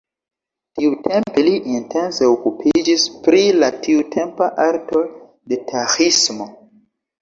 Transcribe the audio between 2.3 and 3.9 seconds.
okupiĝis pri la